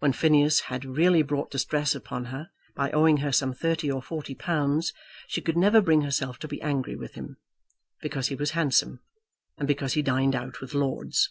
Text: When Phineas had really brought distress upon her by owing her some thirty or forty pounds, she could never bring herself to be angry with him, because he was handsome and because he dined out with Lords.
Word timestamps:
When 0.00 0.12
Phineas 0.12 0.60
had 0.68 0.84
really 0.84 1.22
brought 1.22 1.50
distress 1.50 1.94
upon 1.94 2.26
her 2.26 2.50
by 2.74 2.90
owing 2.90 3.16
her 3.24 3.32
some 3.32 3.54
thirty 3.54 3.90
or 3.90 4.02
forty 4.02 4.34
pounds, 4.34 4.92
she 5.26 5.40
could 5.40 5.56
never 5.56 5.80
bring 5.80 6.02
herself 6.02 6.38
to 6.40 6.48
be 6.48 6.60
angry 6.60 6.96
with 6.96 7.14
him, 7.14 7.38
because 8.02 8.26
he 8.26 8.34
was 8.34 8.50
handsome 8.50 9.00
and 9.56 9.66
because 9.66 9.94
he 9.94 10.02
dined 10.02 10.34
out 10.36 10.60
with 10.60 10.74
Lords. 10.74 11.30